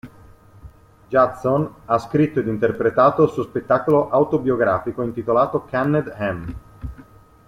[1.09, 6.55] Judson ha scritto ed interpretato il suo spettacolo autobiografico intitolato "Canned Ham".